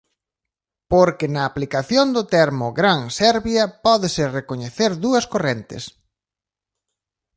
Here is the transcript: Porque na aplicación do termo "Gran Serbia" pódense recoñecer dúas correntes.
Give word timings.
Porque 0.91 1.27
na 1.33 1.41
aplicación 1.49 2.07
do 2.15 2.23
termo 2.35 2.65
"Gran 2.79 2.99
Serbia" 3.21 3.63
pódense 3.85 4.23
recoñecer 4.39 4.91
dúas 5.05 5.25
correntes. 5.33 5.83